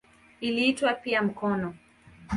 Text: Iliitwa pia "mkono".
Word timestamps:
Iliitwa 0.41 0.93
pia 0.93 1.21
"mkono". 1.21 1.73